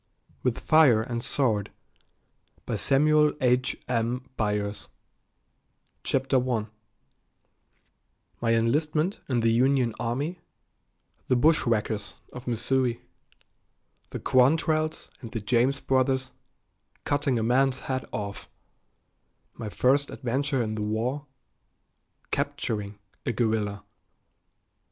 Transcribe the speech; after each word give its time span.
With 0.41 0.57
Fire 0.61 1.03
and 1.03 1.21
Sword 1.21 1.69
CHAPTER 2.67 3.33
I 6.39 6.67
My 8.41 8.55
enlistment 8.55 9.19
in 9.29 9.39
the 9.41 9.51
Union 9.53 9.93
Army 9.99 10.39
The 11.27 11.35
"Bushwhackers" 11.35 12.15
of 12.33 12.47
Missouri 12.47 12.99
The 14.09 14.19
Quantrells 14.19 15.11
and 15.19 15.31
the 15.33 15.39
James 15.39 15.79
Brothers 15.79 16.31
Cutting 17.03 17.37
a 17.37 17.43
man's 17.43 17.81
head 17.81 18.05
off 18.11 18.49
My 19.53 19.69
first 19.69 20.09
adventure 20.09 20.63
in 20.63 20.73
the 20.73 20.81
war 20.81 21.27
Capturing 22.31 22.97
a 23.27 23.31
guerrilla. 23.31 23.83